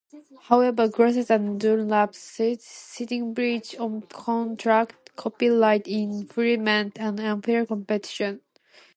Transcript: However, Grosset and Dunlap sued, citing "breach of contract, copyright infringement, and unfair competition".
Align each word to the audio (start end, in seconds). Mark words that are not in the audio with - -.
However, 0.45 0.87
Grosset 0.87 1.29
and 1.29 1.59
Dunlap 1.59 2.15
sued, 2.15 2.59
citing 2.63 3.35
"breach 3.35 3.75
of 3.75 4.09
contract, 4.09 5.15
copyright 5.15 5.87
infringement, 5.87 6.99
and 6.99 7.19
unfair 7.19 7.67
competition". 7.67 8.41